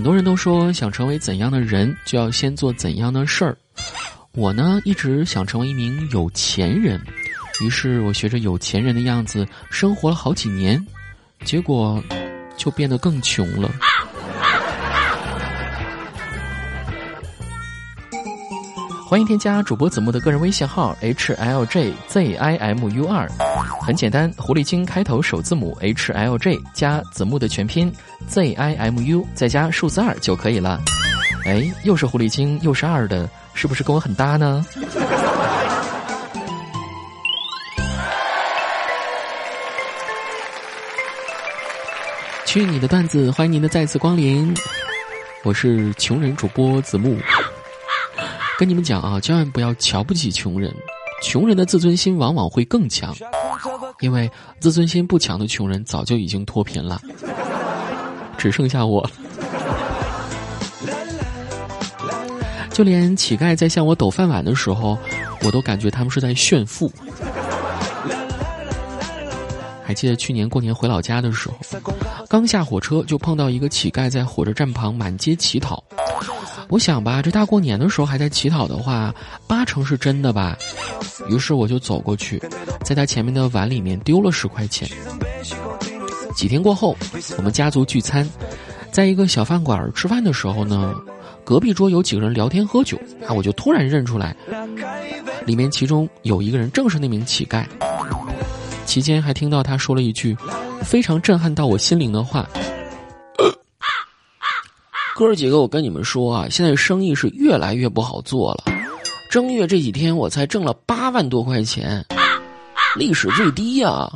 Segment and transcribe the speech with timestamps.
[0.00, 3.54] 很多人都说，想成为怎样的人，就要先做怎样的事儿。
[4.32, 6.98] 我呢，一直想成为一名有钱人，
[7.62, 10.82] 于是我学着有钱人的样子生活了好几年，
[11.44, 12.02] 结果
[12.56, 13.70] 就变得更穷了。
[19.10, 23.28] 欢迎添加主播子木的个人微信号 h l j z i m u 二，
[23.82, 27.92] 很简单，狐狸精开头首字母 h l j 加子木的全拼
[28.28, 30.80] z i m u 再加数字二就可以了。
[31.44, 34.64] 哎，又是狐狸精又是二的，是不是跟我很搭呢？
[42.46, 44.54] 去你的段子，欢迎您的再次光临，
[45.42, 47.18] 我是穷人主播子木。
[48.60, 50.70] 跟你们讲啊，千万不要瞧不起穷人，
[51.22, 53.16] 穷人的自尊心往往会更强，
[54.00, 57.00] 因为自尊心不强的穷人早就已经脱贫了，
[58.36, 59.10] 只剩下我。
[62.70, 64.98] 就连乞丐在向我抖饭碗的时候，
[65.42, 66.92] 我都感觉他们是在炫富。
[69.82, 71.56] 还记得去年过年回老家的时候，
[72.28, 75.82] 刚下火车就碰到一个乞丐在火车站旁满街乞讨。
[76.70, 79.12] 我想吧，这大过年的时候还在乞讨的话，
[79.46, 80.56] 八成是真的吧。
[81.28, 82.40] 于是我就走过去，
[82.84, 84.88] 在他前面的碗里面丢了十块钱。
[86.36, 86.96] 几天过后，
[87.36, 88.28] 我们家族聚餐，
[88.92, 90.94] 在一个小饭馆吃饭的时候呢，
[91.44, 92.96] 隔壁桌有几个人聊天喝酒
[93.26, 94.34] 啊，我就突然认出来，
[95.44, 97.64] 里面其中有一个人正是那名乞丐。
[98.86, 100.36] 期间还听到他说了一句
[100.82, 102.48] 非常震撼到我心灵的话。
[105.20, 108.64] 哥儿几个，我跟你们说啊，现在生意是越来越不好做了。
[109.30, 112.02] 正月这几天，我才挣了八万多块钱，
[112.96, 114.10] 历史最低呀！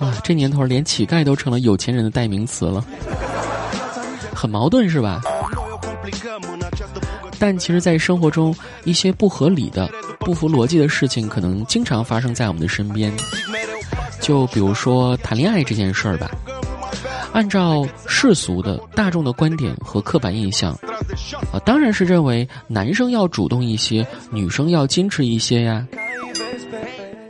[0.00, 2.84] 啊，这年头连乞丐都成了有钱人的代名词了，
[4.34, 5.20] 很矛盾是吧？
[7.38, 8.52] 但其实，在生活中，
[8.82, 9.88] 一些不合理的、
[10.18, 13.12] 不符逻辑的事情，可能经常发生在我们的身边。
[14.28, 16.30] 就比如说谈恋爱这件事儿吧。
[17.32, 20.72] 按照世俗的大众的观点和刻板印象，
[21.50, 25.86] 啊，当然是认为男生要主动一些，女生要矜持一些呀。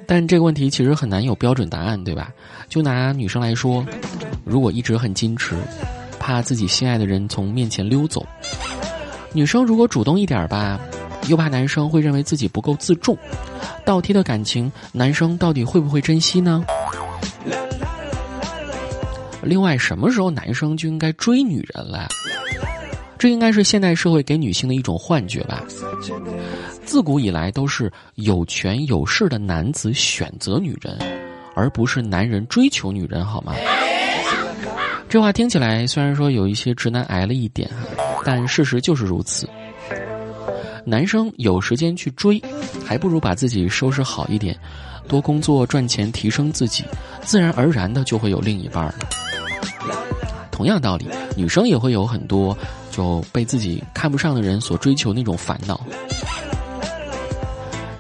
[0.09, 2.31] 但这个问题其实很难有标准答案，对吧？
[2.69, 3.86] 就拿女生来说，
[4.44, 5.54] 如果一直很矜持，
[6.19, 8.20] 怕自己心爱的人从面前溜走；
[9.32, 10.80] 女生如果主动一点吧，
[11.28, 13.16] 又怕男生会认为自己不够自重。
[13.84, 16.65] 倒贴的感情，男生到底会不会珍惜呢？
[19.42, 22.08] 另外，什么时候男生就应该追女人了？
[23.18, 25.64] 这应该是现代社会给女性的一种幻觉吧。
[26.84, 30.96] 自古以来都是有权有势的男子选择女人，
[31.54, 33.54] 而不是男人追求女人，好吗？
[35.08, 37.68] 这话听起来虽然说有一些直男癌了一点，
[38.24, 39.48] 但事实就是如此。
[40.84, 42.40] 男生有时间去追，
[42.84, 44.58] 还不如把自己收拾好一点，
[45.08, 46.84] 多工作赚钱提升自己，
[47.22, 48.94] 自然而然的就会有另一半了。
[50.52, 52.56] 同样道理，女生也会有很多
[52.91, 55.80] 就被自己看不上的人所追求那种烦恼。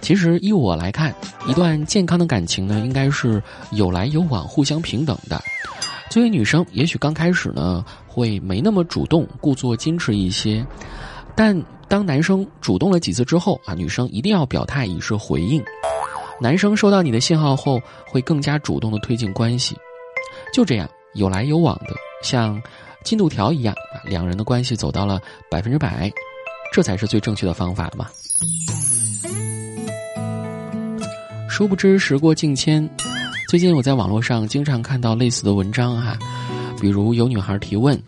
[0.00, 1.14] 其实依我来看，
[1.46, 3.42] 一段健康的感情呢，应该是
[3.72, 5.40] 有来有往、互相平等的。
[6.10, 10.66] 作为女生，也许刚开始呢会没那么主动，故作矜持一些，
[11.36, 15.62] 但当男生主动了几次之后啊，女生一定要表态以示回应。
[16.40, 19.76] 男生收到你的信号后，会更加主动的推进关系。
[20.52, 21.94] 就这样有来有往的。
[22.22, 22.60] 像
[23.04, 26.10] 进度条一样，两人的关系走到了百分之百，
[26.72, 28.08] 这才是最正确的方法嘛。
[31.48, 32.88] 殊不知时过境迁，
[33.48, 36.16] 最近我在网络上经常看到类似的文章哈，
[36.80, 38.00] 比如有女孩提问：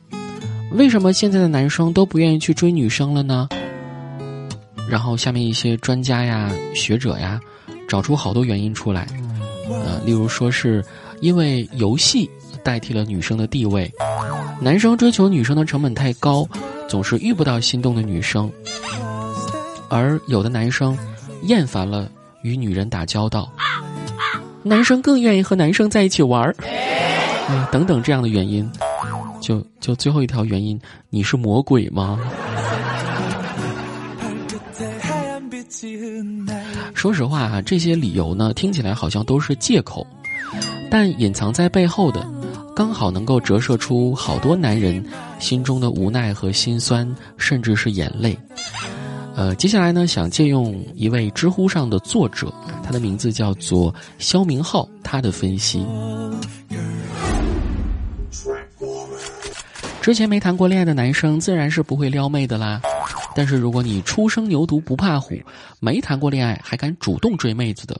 [0.72, 3.48] 为什么现在的男生都不愿意去追女生了呢？
[4.88, 7.40] 然后下面一些专家呀、学者呀，
[7.90, 9.06] 找出好多原因出来，
[9.68, 10.82] 呃，例如说是
[11.20, 12.30] 因为游戏。
[12.62, 13.90] 代替了女生的地位，
[14.60, 16.46] 男生追求女生的成本太高，
[16.86, 18.52] 总是遇不到心动的女生，
[19.88, 20.94] 而有的男生
[21.44, 22.06] 厌烦了
[22.42, 23.50] 与女人打交道，
[24.62, 26.54] 男生更愿意和男生在一起玩儿，
[27.48, 28.70] 啊，等等这样的原因，
[29.40, 30.78] 就就最后一条原因，
[31.08, 32.20] 你是魔鬼吗？
[37.00, 40.06] 说实话哈，这些理由呢，听起来好像都是借口，
[40.90, 42.22] 但隐藏在背后的。
[42.76, 45.02] 刚好能够折射出好多男人
[45.38, 48.38] 心中的无奈和心酸，甚至是眼泪。
[49.34, 52.52] 呃，接下来呢，想借用一位知乎上的作者，
[52.84, 55.82] 他的名字叫做肖明浩，他的分析。
[60.02, 62.82] 之前没谈过恋爱的男生自然是不会撩妹的啦。
[63.34, 65.34] 但是如果你初生牛犊不怕虎，
[65.78, 67.96] 没谈过恋爱还敢主动追妹子的，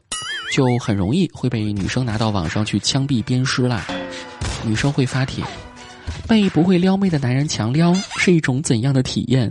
[0.53, 3.85] 就很容易会被女生拿到网上去枪毙鞭尸啦。
[4.65, 5.45] 女生会发帖，
[6.29, 9.51] 被不会撩妹的男人强撩是一种怎样的体验？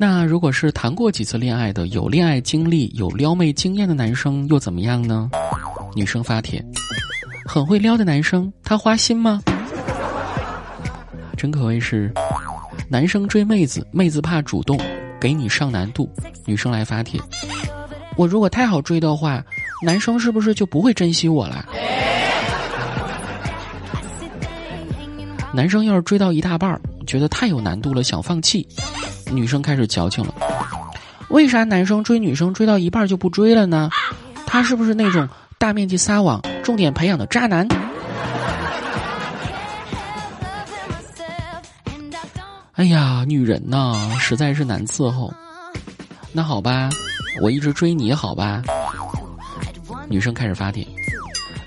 [0.00, 5.28] 那如果是谈过几次恋爱的、有恋爱经历、有撩妹经验的男生又怎么样呢？
[5.96, 6.64] 女生发帖，
[7.48, 9.40] 很会撩的男生，他花心吗？
[11.34, 12.12] 真可谓是，
[12.90, 14.78] 男生追妹子，妹子怕主动，
[15.18, 16.06] 给你上难度。
[16.44, 17.18] 女生来发帖，
[18.16, 19.42] 我如果太好追的话，
[19.82, 21.64] 男生是不是就不会珍惜我了？
[25.54, 28.68] 男生要是追到一大半儿觉得太有难度了，想放弃。
[29.32, 30.34] 女生开始矫情了，
[31.30, 33.88] 为啥男生追女生追到一半就不追了呢？
[34.44, 35.26] 他是不是那种
[35.58, 37.66] 大面积撒网、重点培养的渣男？
[42.74, 45.32] 哎呀，女人呐，实在是难伺候。
[46.30, 46.90] 那好吧，
[47.40, 48.62] 我一直追你好吧？
[50.10, 50.86] 女生开始发帖，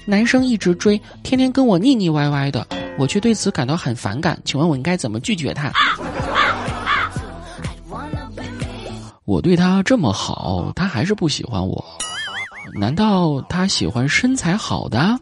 [0.06, 2.68] 男生一直追，天天跟我腻腻歪歪的，
[3.00, 4.40] 我却对此感到很反感。
[4.46, 5.72] 请问我应该怎么拒绝他？
[9.26, 11.84] 我对他这么好，他还是不喜欢我，
[12.74, 15.18] 难道他喜欢身材好的？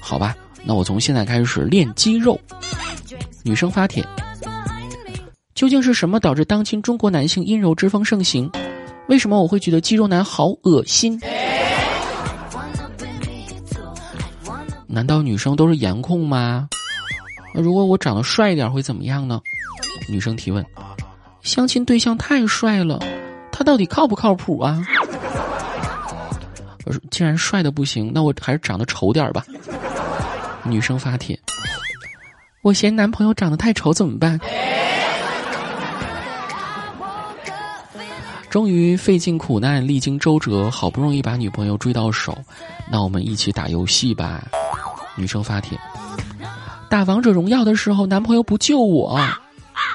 [0.00, 0.34] 好吧，
[0.64, 2.38] 那我从现在开始练肌肉。
[3.42, 4.04] 女生发帖：
[5.54, 8.50] 究竟是什么导致当今中国男性阴柔之风盛行？
[9.08, 11.20] 为什么我会觉得肌肉男好恶心？
[14.86, 16.68] 难道女生都是颜控吗？
[17.54, 19.40] 那如果我长得帅一点会怎么样呢？
[20.08, 20.64] 女生提问：
[21.42, 22.98] 相亲对象太帅了。
[23.52, 24.82] 他到底靠不靠谱啊？
[26.84, 29.44] 我说，既然帅的不行，那我还是长得丑点吧。
[30.62, 31.38] 女生发帖，
[32.62, 34.38] 我嫌男朋友长得太丑怎么办？
[38.48, 42.38] 终于费尽苦难，历经周折，好不容易把女朋友追到手，
[42.88, 44.44] 那我们一起打游戏吧。
[45.16, 45.76] 女生发帖，
[46.88, 49.20] 打王者荣耀的时候，男朋友不救我，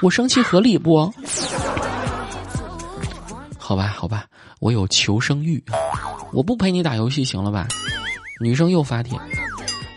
[0.02, 1.10] 我生气合理不？
[3.58, 4.26] 好吧，好吧，
[4.58, 5.62] 我有求生欲，
[6.32, 7.66] 我不陪你打游戏行了吧？
[8.40, 9.18] 女生又发帖，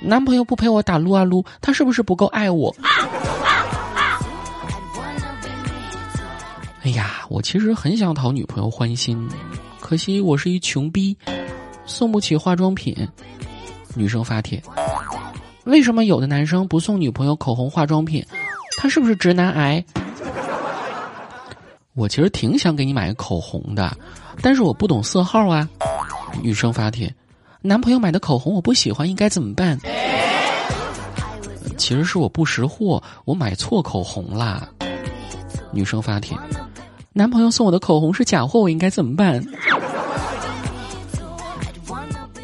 [0.01, 2.75] 男朋友不陪我打撸啊撸，他是不是不够爱我？
[6.83, 9.29] 哎呀，我其实很想讨女朋友欢心，
[9.79, 11.15] 可惜我是一穷逼，
[11.85, 12.95] 送不起化妆品。
[13.95, 14.61] 女生发帖，
[15.63, 18.25] 为什么有的男生不送女朋友口红化妆品？
[18.77, 19.81] 他是不是直男癌？
[21.93, 23.95] 我其实挺想给你买个口红的，
[24.41, 25.69] 但是我不懂色号啊。
[26.41, 27.13] 女生发帖，
[27.61, 29.79] 男朋友买的口红我不喜欢，应该怎么办？
[31.77, 34.67] 其实是我不识货，我买错口红啦。
[35.71, 36.37] 女生发帖，
[37.13, 39.43] 男朋友送我的口红是假货，我应该怎么办？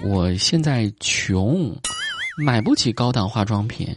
[0.03, 1.75] 我现在穷，
[2.37, 3.95] 买不起高档化妆品，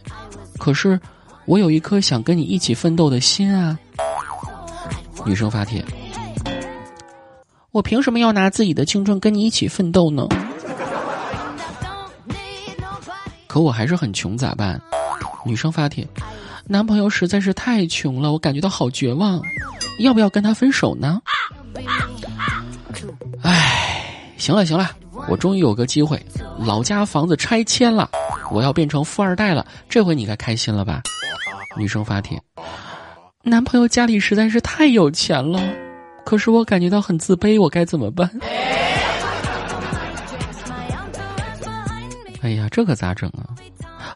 [0.57, 0.99] 可是
[1.45, 3.77] 我有一颗想跟你一起奋斗的心啊。
[5.25, 5.83] 女生发帖
[7.73, 10.27] ：“我凭什么要拿自己的青春跟你一起奋斗呢？
[13.47, 14.79] 可我还是很穷，咋办？”
[15.43, 16.07] 女生发帖
[16.69, 19.41] ：“男朋友实在是太穷了，我感觉到好绝望，
[19.97, 21.19] 要不要跟他分手呢？”
[23.41, 24.05] 哎，
[24.37, 24.91] 行了行了，
[25.27, 26.23] 我终于有个机会，
[26.59, 28.07] 老家房子拆迁了，
[28.51, 31.01] 我要变成富二代了，这回你该开心了吧？
[31.75, 32.39] 女生发帖。
[33.41, 35.59] 男朋友家里实在是太有钱了，
[36.23, 38.29] 可是我感觉到很自卑，我该怎么办？
[42.41, 43.49] 哎呀，这可咋整啊？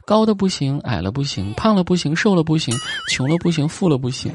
[0.05, 2.75] 高的不行，矮了不行，胖了不行，瘦了不行，
[3.09, 4.33] 穷了不行，富了不行。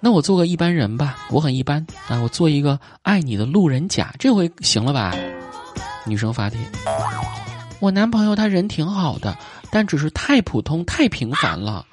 [0.00, 5.14] 那我做个一般人吧，我很一般啊，我做一个爱你的路人甲，这回行了吧？
[6.06, 6.58] 女生发帖，
[7.80, 9.36] 我男朋友他人挺好的，
[9.70, 11.84] 但只是太普通、太平凡了。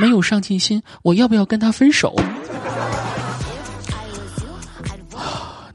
[0.00, 2.14] 没有上进心，我要不要跟他分手？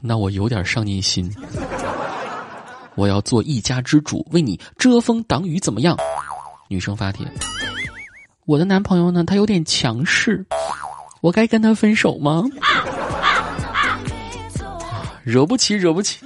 [0.00, 1.30] 那我有点上进心，
[2.94, 5.96] 我要做一家之主，为你遮风挡雨，怎么样？
[6.68, 7.26] 女生发帖，
[8.46, 9.24] 我的男朋友呢？
[9.24, 10.44] 他有点强势，
[11.20, 12.44] 我该跟他分手吗？
[15.22, 16.24] 惹不起，惹不起，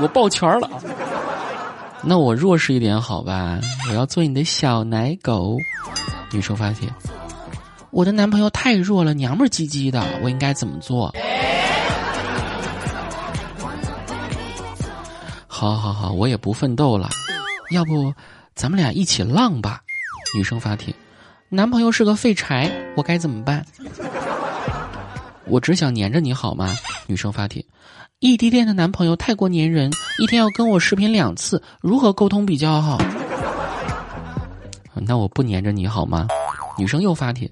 [0.00, 0.70] 我抱拳了。
[2.02, 3.60] 那我弱势一点好吧？
[3.90, 5.58] 我要做你的小奶狗。
[6.32, 6.88] 女生发帖
[7.90, 11.14] ：“我的男朋友太弱了，娘们唧唧的，我应该怎么做？”
[15.60, 17.10] 好好好，我也不奋斗了，
[17.70, 18.14] 要不
[18.54, 19.82] 咱们俩一起浪吧？
[20.34, 20.94] 女生发帖：
[21.50, 23.62] 男朋友是个废柴，我该怎么办？
[25.44, 26.74] 我只想黏着你好吗？
[27.06, 27.62] 女生发帖：
[28.20, 32.96] 异地恋的男朋友太过粘人，一天要跟我视频两次，如何沟通比较好？
[34.94, 36.26] 那我不黏着你好吗？
[36.78, 37.50] 女生又发帖：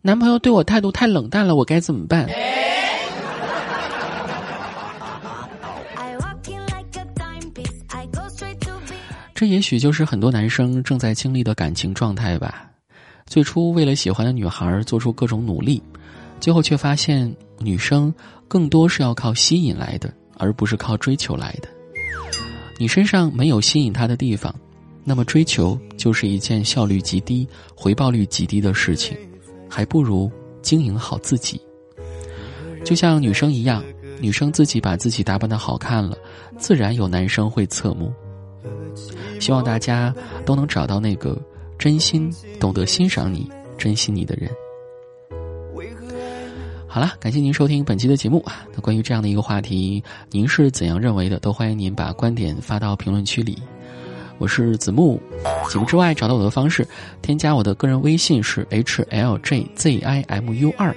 [0.00, 2.26] 男朋友对我态度太冷淡了，我该怎么办？
[9.38, 12.68] 这也许就是很多男生正在经历的感情状态吧。
[13.24, 15.80] 最初为了喜欢的女孩做出各种努力。
[16.40, 18.12] 最后却发现，女生
[18.48, 21.68] 更多是要靠吸引来的，而不是靠追求来的。
[22.80, 24.52] 你身上没有吸引他的地方，
[25.04, 29.16] 那么追求就是一件效率极低、回报率极低的事情，
[29.70, 30.28] 还不如
[30.62, 31.60] 经营好自己。
[32.84, 33.84] 就像女生一样，
[34.20, 36.18] 女生自己把自己打扮的好看了，
[36.56, 38.12] 自然有男生会侧目。
[39.38, 40.14] 希望大家
[40.44, 41.40] 都能找到那个
[41.78, 44.50] 真心懂得欣赏你、珍惜你的人。
[46.90, 48.66] 好了，感谢您收听本期的节目啊。
[48.74, 51.38] 那关于这样的一个话题，您是怎样认为的？
[51.38, 53.58] 都欢迎您把观点发到评论区里。
[54.38, 55.20] 我是子木，
[55.68, 56.86] 节目之外找到我的方式，
[57.20, 60.94] 添加我的个人微信是 h l j z i m u 二，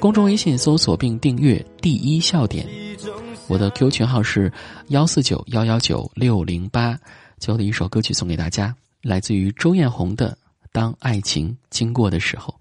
[0.00, 2.66] 公众微信搜索并订阅第一笑点。
[3.48, 4.50] 我的 Q 群号是
[4.88, 6.98] 幺四九幺幺九六零八。
[7.44, 10.30] 最后的一首歌曲送给大家，来自于周艳红的
[10.72, 12.54] 《当爱情经过的时候》。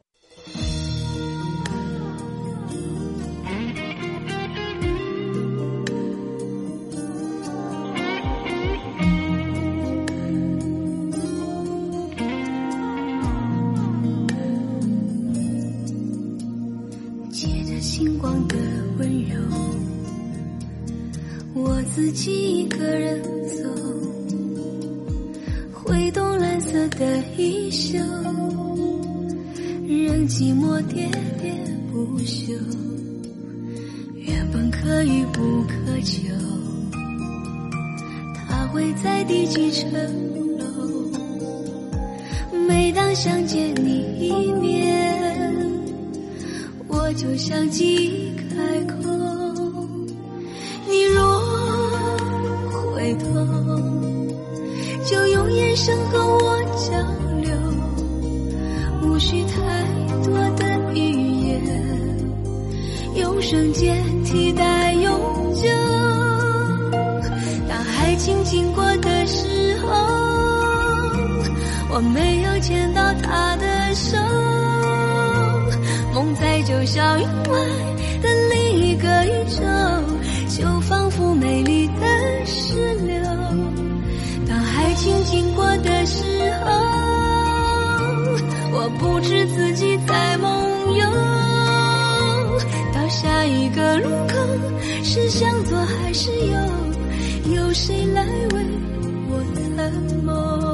[17.79, 18.55] 星光的
[18.97, 19.39] 温柔，
[21.53, 23.21] 我自己一个人
[27.93, 27.99] 就，
[29.87, 31.53] 任寂寞喋喋
[31.91, 32.51] 不休。
[34.15, 36.23] 原本可遇不可求，
[38.49, 39.91] 他会在第几层
[40.57, 40.65] 楼？
[42.67, 44.81] 每当想见你一面。
[46.87, 48.95] 我就想记忆开口，
[50.89, 51.21] 你若
[52.95, 53.27] 回头，
[55.05, 55.95] 就用眼神
[63.53, 65.11] 瞬间替代永
[65.53, 65.69] 久。
[67.69, 69.89] 当爱情经过的时候，
[71.91, 74.17] 我没有牵到他的手。
[76.15, 77.59] 梦在九霄云外
[78.23, 79.61] 的另一个宇宙，
[80.57, 82.73] 就仿佛美丽的石
[83.05, 83.23] 榴。
[84.47, 86.23] 当爱情经过的时
[86.65, 86.71] 候，
[88.71, 90.52] 我不知自己在梦。
[93.23, 94.35] 下一个路口，
[95.01, 96.57] 是向左还是右？
[97.55, 98.65] 有谁来为
[99.29, 99.41] 我
[99.75, 99.91] 参
[100.25, 100.72] 谋？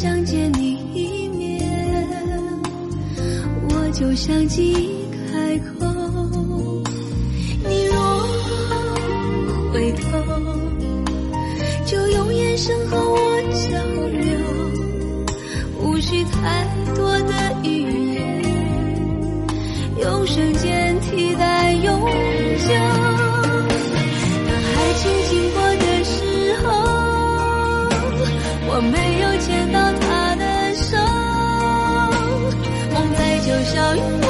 [0.00, 1.60] 想见你一面，
[3.68, 5.64] 我就像记忆开口。
[7.64, 7.96] 你若
[9.72, 10.00] 回头，
[11.84, 13.07] 就用眼神和
[29.36, 30.96] 牵到他的手，
[32.92, 34.27] 梦在九霄云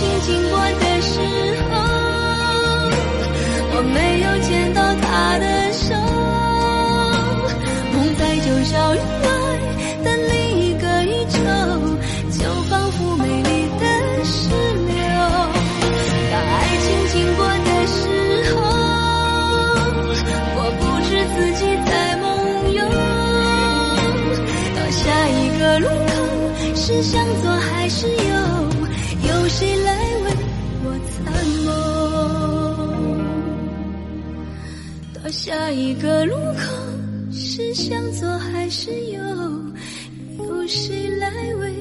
[0.00, 1.20] 心经过的时
[1.68, 1.76] 候，
[3.72, 4.26] 我没有
[35.42, 39.18] 下一个路口，是向左还是右？
[40.38, 41.72] 有谁来为？